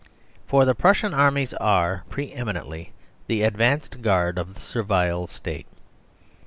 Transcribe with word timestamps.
For 0.47 0.65
the 0.65 0.73
Prussian 0.73 1.13
armies 1.13 1.53
are, 1.53 2.05
pre 2.09 2.33
eminently, 2.33 2.91
the 3.27 3.43
advance 3.43 3.87
guard 3.87 4.39
of 4.39 4.55
the 4.55 4.59
Servile 4.59 5.27
State. 5.27 5.67